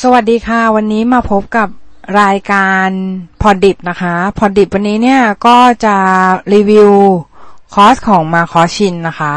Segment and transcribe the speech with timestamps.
[0.00, 1.68] สวัสดีค่ะ วันนี้มาพบกับ
[2.20, 2.88] รายการ
[3.40, 5.96] พอดิบนะคะพอดิบวันนี้เนี่ยก็จะ
[6.54, 6.90] รีวิว
[7.74, 9.34] คอร์สของมาคอชินนะคะ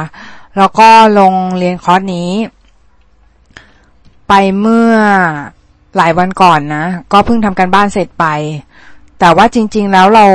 [0.57, 0.89] แล้วก็
[1.20, 2.29] ลงเรียนคอร์สนี้
[4.28, 4.93] ไปเมื่อ
[5.95, 8.25] หลายวันก่อนนะ ก็เพิ่งทำการบ้านเสร็จไป
[9.19, 10.25] แต่ว่าจริง ๆ แล้วเรา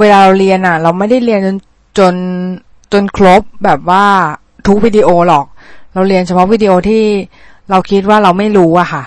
[0.00, 1.56] เวลาเราเรียนอะ่ะ เราไม่ได้เรียนจน
[1.98, 2.14] จน
[2.92, 4.04] จนครบแบบว่า
[4.66, 5.46] ทุกวิดีโอหรอก
[5.92, 7.04] เราเรียนเฉพาะวิดีโอที่
[7.70, 9.04] เราคิดว่าเราไม่รู้อะค่ะ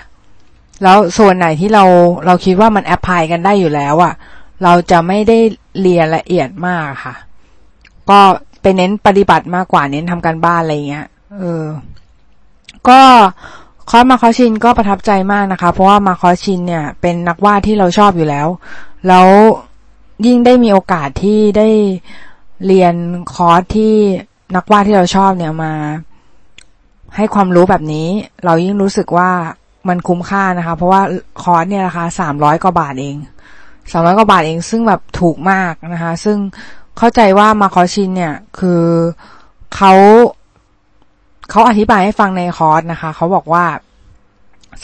[0.83, 1.83] แล้วส่วนไหนที่เรา
[2.25, 4.13] เราคิดว่ามัน apply กันได้อยู่แล้วอะ
[4.63, 5.37] เราจะไม่ได้
[5.81, 7.15] เรียนละเอียดมากค่ะ
[8.09, 8.19] ก็
[8.61, 11.05] ไปเน้นปฏิบัติมากกว่าเน้นทำการบ้านอะไรเงี้ย
[11.39, 11.65] เออ
[12.87, 12.99] ก็
[13.89, 18.47] คอร์ส Marcos Chin ก็ประทับใจมากนะคะ เพราะว่า Marcos Chin เนี่ย เป็นนักวาดที่เราชอบอยู่แล้ว
[19.07, 19.27] แล้ว
[20.25, 21.69] ยิ่งได้มีโอกาสที่ได้
[22.67, 22.95] เรียน
[23.33, 23.93] คอร์สที่
[24.55, 25.73] นักวาดที่เราชอบเนี่ยมา
[27.15, 28.07] ให้ความรู้แบบนี้
[28.45, 29.31] เรายิ่งรู้สึกว่า
[29.89, 31.01] มันคุ้มค่านะคะ เพราะว่า
[31.43, 33.17] คอร์สเนี่ยราคาสามร้อยกว่าบาทเอง
[33.91, 36.37] สามร้อยกว่าบาทเองซึ่งแบบถูกมากนะคะ ซึ่ง
[36.97, 38.83] เข้าใจว่ามาคอชินเนี่ยคือ
[39.75, 39.93] เขา
[41.49, 43.65] เขาอธิบายให้ฟังในคอร์สนะคะเขาบอกว่า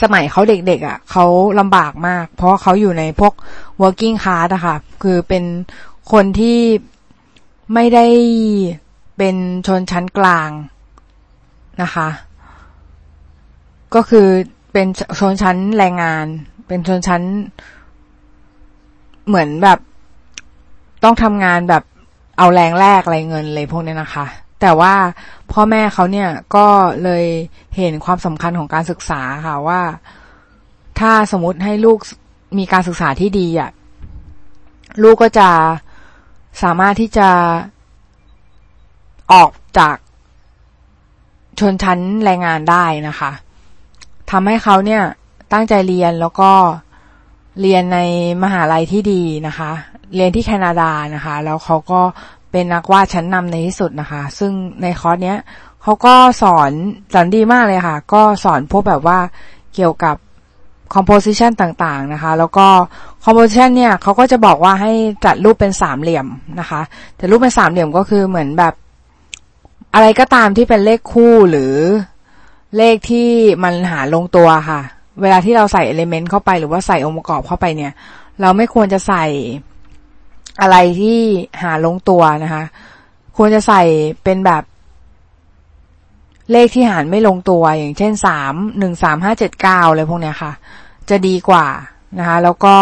[0.02, 1.24] สมัยเขาเด็กๆอะ่ะเขา
[1.60, 3.34] ลำบากมาก เพราะเขาอยู่ในพวก
[3.82, 5.44] working class อะคะ่ะ คือเป็น
[6.12, 6.60] คนที่
[7.74, 8.06] ไม่ได้
[9.18, 10.50] เป็นชนชั้นกลาง
[11.82, 12.08] นะคะ
[13.94, 14.28] ก็คือ
[14.74, 16.26] เป็นชนชั้นแรงงาน
[16.68, 17.22] เป็นชนชั้น
[19.26, 19.78] เหมือนแบบ
[21.04, 21.82] ต้องทำงานแบบ
[22.38, 24.26] เอาแรงแรกอะไรเงินเลยพวกนี้นะคะ
[24.60, 24.94] แต่ว่า
[25.52, 26.66] พ่อแม่เขาเนี่ยก็
[27.04, 27.24] เลย
[27.76, 29.80] เห็นความสำคัญของการศึกษาค่ะว่า
[31.00, 31.98] ถ้าสมมติให้ลูก
[32.58, 33.70] มีการศึกษาที่ดีอะ
[35.02, 35.50] ลูกก็จะ
[36.62, 37.28] สามารถที่จะ
[39.32, 39.96] ออกจาก
[41.60, 43.30] ชนชั้นแรงงานได้นะคะ
[44.36, 45.02] ทำให้เขาเนี่ย
[45.52, 46.50] ตั้งใจเรียนแล้วก็
[47.60, 47.98] เรียนใน
[48.42, 49.70] มหาลัยที่ดีนะคะ
[50.14, 52.00] เรียนที่แคนาดานะคะ แล้วเขาก็
[52.50, 54.52] เป็นนักวาดชั้นนำในที่สุดนะคะ ซึ่ง
[54.82, 55.38] ในคอร์สเนี้ย
[55.82, 56.70] เขาก็สอน
[57.12, 59.18] สอนดีมากเลยค่ะ ก็สอนพวกแบบว่า
[59.74, 60.16] เกี่ยวกับ
[60.94, 62.66] composition ต่างๆนะคะ แล้วก็
[63.24, 64.92] composition เนี่ยเขาก็จะบอกว่าให้
[65.24, 66.26] จัดรูปเป็นสามเหลี่ยม
[66.60, 66.80] นะคะ
[67.16, 68.74] แต่รูปเป็นสามเหลี่ยมก็คือเหมือนแบบ
[69.94, 71.74] อะไรก็ตามที่เป็นเลขคู่หรือ
[72.76, 73.28] เลขที่
[73.64, 74.80] มันหาลงตัวค่ะ
[75.22, 77.92] เวลาที่เราใส่เอลิเมนต์เข้าไปหรือว่าใส่องค์ประกอบเข้าไปเนี่ย
[78.40, 79.24] เราไม่ควรจะใส่
[80.60, 81.20] อะไรที่
[81.62, 82.64] หาลงตัวนะคะ
[83.36, 83.82] ควรจะใส่
[84.24, 84.62] เป็นแบบ
[86.52, 90.52] เลขที่หารไม่ลงตัว อย่างเช่นสามหนึ่งสามห้าเจ็ดเก้าอะไรพวกเนี้ยค่ะ
[91.08, 91.66] จะดีกว่า
[92.18, 92.76] นะคะ แล้วก็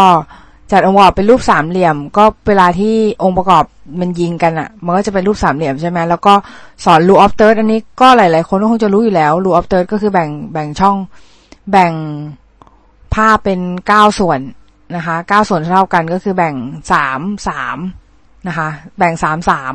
[0.73, 3.65] จัดองค์ประกอบเป็นรูปสามเหลี่ยม ก็เวลาที่องค์ประกอบ
[4.01, 6.35] มันยิงกันอะ่ะ มันก็จะเป็นรูปสามเหลี่ยมใช่ไหมแล้วก็
[6.85, 10.97] สอน rule of third อันนี้ก็หลาย ๆ คนก็คงจะรู้อยู่แล้ว rule of third ก็คือแบ่งแบ่งช่อง
[11.71, 11.93] แบ่ง
[13.15, 14.41] ภาพเป็นเก้าส่วน
[14.97, 16.55] นะคะเก้าส่วนเท่ากันก็คือแบ่ง
[16.93, 17.79] สามสาม
[18.49, 18.69] นะคะ
[18.99, 19.75] แบ่งสามสาม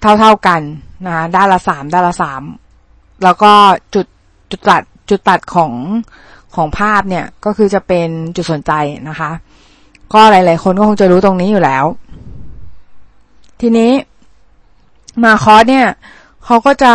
[0.00, 0.60] เท่าเท่ากัน
[1.04, 2.42] นะคะด้านละสามด้านละสาม
[3.24, 3.52] แล้วก็
[3.94, 4.06] จุด
[4.50, 5.72] จุดตัดจุดตัดของ
[6.54, 8.72] ของภาพเนี่ยก็คือจะเป็นจุดสนใจ
[9.08, 9.30] นะคะ
[10.14, 11.84] ก็หลาย ๆ คนก็คงจะรู้ตรงนี้อยู่แล้ว
[13.60, 13.92] ทีนี้
[15.22, 15.88] มาคอร์สเนี่ย
[16.44, 16.94] เขาก็จะ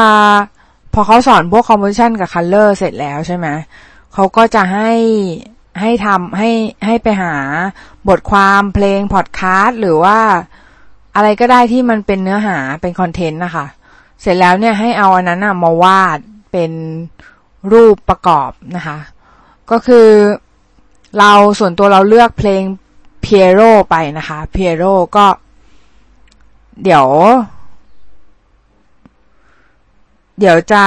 [0.94, 3.48] พอเขาสอนพวก composition กับ color เสร็จแล้วใช่ไหม
[4.14, 4.92] เขาก็จะให้
[5.80, 6.50] ให้ทำให้
[6.86, 7.36] ให้ไปหา
[8.08, 10.20] บทความเพลงพอดคาสต์หรือว่า
[11.16, 13.66] อะไรก็ได้ที่มันเป็นเนื้อหาเป็นคอนเทนต์นะคะ
[14.22, 16.20] เสร็จแล้วเนี่ยให้เอาอันนั้นมาวาด
[16.52, 16.72] เป็น
[17.74, 18.98] รูปประกอบนะคะ
[19.72, 20.08] ก็คือ
[21.20, 22.62] เราส่วนตัวเราเลือกเพลง
[23.22, 24.84] เพียโรไปนะคะเพียโร
[25.16, 25.26] ก็
[26.84, 27.08] เดี๋ยว
[30.40, 30.86] เดี๋ยวจะ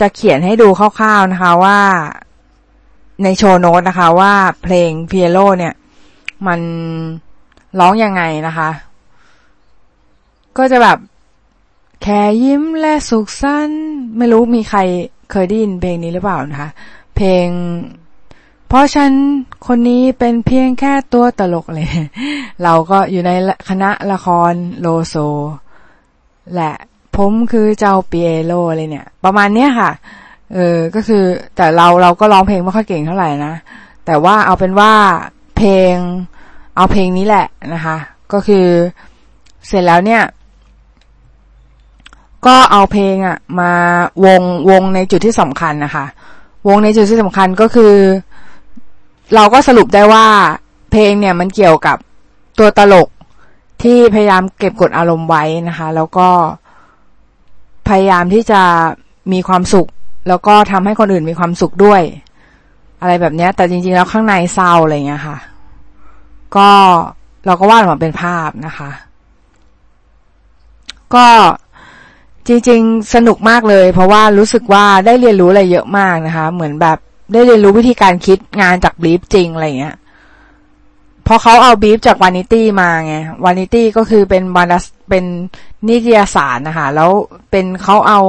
[0.00, 1.78] จะเขียนให้ดูคร่าวๆนะคะว่า
[3.22, 4.32] ในโชว์โน้ตนะคะ ว่า
[4.62, 5.74] เพลงเพียโลเนี่ย
[6.46, 6.60] มัน
[7.78, 8.70] ร้องยังไงนะคะ
[10.56, 10.98] ก็จะแบบ
[12.02, 13.84] แค่ยิ้มและสุขสันต์
[14.16, 14.80] ไม่รู้มีใคร
[15.30, 16.70] เคยได้ยินเพลงนี้หรือเปล่านะคะ
[17.16, 17.46] เพลง
[18.72, 19.12] เพราะฉัน
[19.66, 21.88] คนนี้เป็นเพียงแค่ตัวตลกเลย
[22.62, 23.30] เราก็อยู่ใน
[23.68, 25.14] คณะละครโลโซ
[26.54, 26.72] และ
[27.16, 29.90] ผมคือเจ้าเปียโลอะไรเนี่ย ประมาณเนี้ยค่ะ
[30.54, 31.24] เออ ก็คือ
[31.56, 33.54] แต่เราเราก็ร้องเพลงไม่ค่อยเก่งเท่าไหร่นะ
[34.06, 34.92] แต่ว่าเอาเป็นว่า
[35.56, 35.94] เพลง
[36.76, 37.96] เอาเพลงนี้แหละนะคะ
[38.32, 38.66] ก็คือ
[39.66, 40.22] เสร็จแล้วเนี่ย
[42.46, 43.72] ก็เอาเพลงอะมา
[44.24, 46.04] วงวงในจุดที่สำคัญนะคะ
[46.68, 47.94] วงในจุดที่สำคัญก็คือ
[49.34, 50.26] เราก็สรุปได้ว่า
[50.90, 51.96] เพลงเนี่ยมันเกี่ยวกับ
[52.58, 53.08] ตัวตลก
[53.82, 56.28] ที่พยายามเก็บกดอารมณ์ไว้นะคะ แล้วก็
[57.88, 58.62] พยายามที่จะ
[59.32, 59.88] มีความสุข
[60.28, 62.02] แล้วก็ทำให้คนอื่นมีความสุขด้วย
[63.00, 65.38] อะไรแบบเนี้ยแต่จริงๆแล้วข้างในเศร้าอะไรเงี้ยค่ะ
[66.56, 66.70] ก็
[67.46, 68.90] เราก็วาดออกมาเป็นภาพนะคะ
[71.14, 71.26] ก็
[72.46, 76.98] จริง ๆ สนุกมากเลย เพราะว่ารู้สึกว่าได้เรียนรู้อะไรเยอะมากนะคะ เหมือนแบบ
[77.32, 79.96] ได้เรียนรู้วิธีการคิดงานจาก brief จริงอะไรเงี้ย
[81.26, 83.14] พอเขาเอา brief จาก Vanity มาไง
[83.44, 85.24] Vanity ก็คือเป็นวานัสเป็น
[85.88, 87.10] นิตยสารนะคะแล้ว
[87.50, 88.20] เป็นเขาเอา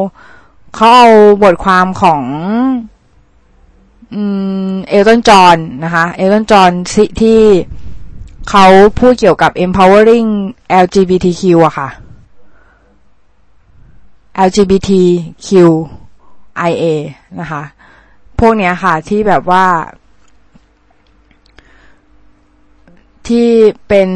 [0.75, 1.09] เขาเอา
[1.43, 2.23] บทความของ
[4.89, 6.71] เอลตันจอห์นนะคะ เอลตันจอห์น
[7.21, 7.39] ที่
[8.49, 8.65] เขา
[8.99, 10.29] พูดเกี่ยวกับ empowering
[10.83, 11.89] LGBTQ อะค่ะ
[14.47, 15.73] LGBTQIA
[17.39, 17.63] นะคะ
[18.45, 19.65] วกเนี้ยค่ะ ที่แบบว่า
[23.27, 23.49] ที่
[23.87, 24.09] เป็น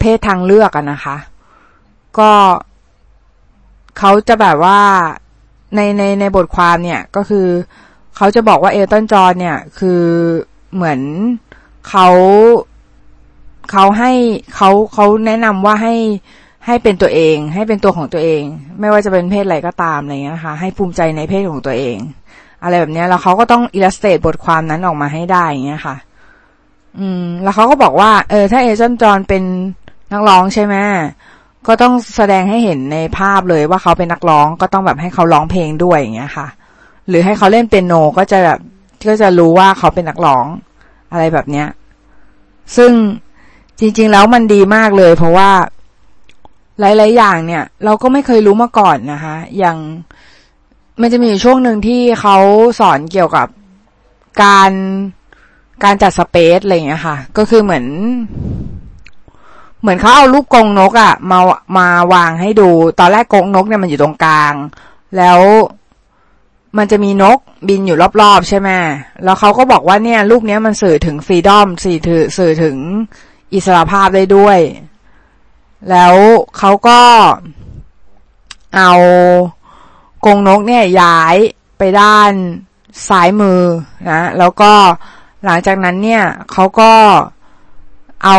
[0.00, 1.16] เพศทางเลือกอะนะคะ
[2.18, 2.32] ก็
[3.98, 4.80] เขาจะแบบว่า
[5.74, 7.46] ในในในบทความเนี่ยก็คือ
[8.16, 10.02] เขาจะบอกว่าเอลตันจอห์นเนี่ย คือ
[10.74, 11.00] เหมือน
[11.88, 12.08] เขา
[13.72, 14.12] เขาให้
[14.54, 15.94] เขาเขาแนะนำว่าให้
[16.66, 18.42] ให้เป็นตัวเอง ให้เป็นตัวของตัวเอง
[18.80, 21.96] ไม่ว่าจะเป็นเพศอะไรก็ตามอะไรเงี้ยนะคะให้ภูมิใจในเพศของตัวเอง
[22.62, 25.96] อะไรแบบนี้แล้วเขาก็ต้องอิลลัสเตตบทความนั้นออกมาให้ได้อย่างเงี้ยค่ะ
[26.98, 29.42] อืม แล้วเขาก็บอกว่า เออ ถ้าเอเจนจอนเป็น
[30.12, 30.74] นักร้องใช่ไหม
[31.66, 36.46] ก็ต้องแสดงให้เห็นในภาพเลยว่าเขาเป็นนักร้องก็ต้องแบบให้เขาร้องเพลงด้วยอย่างเงี้ยค่ะ
[37.08, 38.58] หรือให้เขาเล่นเป็นโนก็จะแบบ
[39.08, 40.46] ก็จะรู้ว่าเขาเป็นนักร้อง
[41.12, 41.66] อะไรแบบเนี้ย
[42.76, 42.92] ซึ่ง
[43.78, 45.50] จริง ๆ แล้วมันดีมากเลย เพราะว่า
[46.80, 49.76] หลาย ๆ อย่างเนี่ย เราก็ไม่เคยรู้มาก่อนนะคะ อย่าง
[51.00, 52.36] มันจะมีช่วงหนึ่งที่เขา
[52.80, 53.48] สอนเกี่ยวกับ
[54.42, 54.70] การ
[55.84, 57.84] การจัดสเปซอะไรอย่างเงี้ยค่ะ ก็คือเหมือน
[59.80, 61.38] เหมือนเขาเอาลูกกรงนกอะ่ะมา
[61.78, 64.54] มาวางให้ดู ตอนแรกกรงนกเนี่ยมันอยู่ตรงกลาง
[65.16, 65.40] แล้ว
[66.78, 67.38] มันจะมีนก
[67.68, 68.68] บินอยู่รอบๆ ใช่ไหม
[69.24, 72.76] แล้วเขาก็บอกว่าเนี่ย ลูกเนี้ยมันสื่อถึงฟรีดอมสื่อถึงสื่อถึง
[73.54, 74.58] อิสระภาพได้ด้วย
[75.90, 76.14] แล้ว
[76.58, 77.00] เขาก็
[78.76, 78.92] เอา
[80.26, 81.36] กรงนกเนี่ยย้าย
[81.78, 82.32] ไปด้าน
[83.08, 83.60] ซ้ายมือ
[84.10, 84.72] นะแล้วก็
[85.44, 86.92] หลังจากนั้นเนี่ยเขาก็
[88.24, 88.36] เอา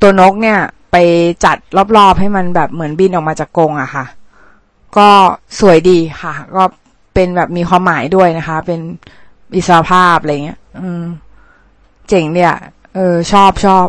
[0.00, 0.58] ตัวนกเนี่ย
[0.92, 0.96] ไป
[1.44, 1.56] จัด
[1.96, 4.04] รอบๆให้มันแบบเหมือนบินออกมาจากกรงอะค่ะ
[4.96, 5.08] ก็
[5.60, 6.64] สวยดีค่ะ ก็
[7.14, 8.80] เป็นแบบมีความหมายด้วยนะคะ เป็น
[9.56, 11.04] อิสรภาพอะไรเงี้ย อืม
[12.08, 12.52] เจ๋งเนี่ย
[12.94, 13.86] เออ ชอบชอบ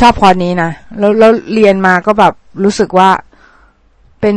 [0.00, 2.34] ชอบคอนี้นะแล้วแล้วเรียนมาก็แบบ
[2.64, 3.10] รู้สึกว่า
[4.20, 4.36] เป็น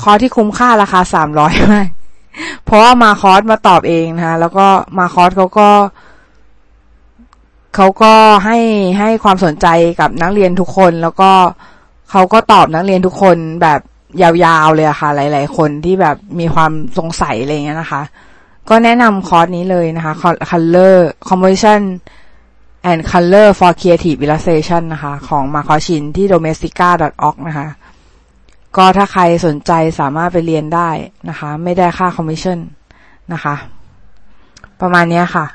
[0.00, 1.88] คอร์สที่คุ้มค่าราคาสามร้อยมาก
[2.64, 4.66] เพราะว่ามาคอร์สมาตอบเองนะคะแล้วก็
[4.98, 5.68] มาคอร์สเขาก็
[7.74, 8.12] เขาก็
[8.44, 8.58] ให้
[8.98, 9.66] ให้ความสนใจ
[10.00, 11.30] กับนักเรียนทุกคน แล้วก็
[12.10, 13.80] เขาก็ตอบนักเรียนทุกคนแบบ
[14.22, 18.02] ยาวๆเลยอะค่ะ หลาย ๆ คนที่แบบมีความสงสัยอะไรเงี้ยนะคะ
[18.68, 20.12] ก็แนะนำคอร์สนี้เลยนะคะ
[20.50, 20.96] color
[21.28, 21.82] composition
[22.90, 27.68] and color for creative illustration นะคะ ของมาคอชินที่ domestica.org นะคะ
[28.76, 30.90] ก็ถ้าใครสนใจสามารถไปเรียนได้
[31.28, 32.58] นะคะ ไม่ได้ค่าคอมมิชชั่น
[33.32, 33.54] นะคะ
[34.80, 35.46] ประมาณนี้ค่ะ